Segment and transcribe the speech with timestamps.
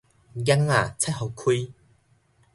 [0.03, 0.05] 鈃仔
[0.97, 1.73] 切予開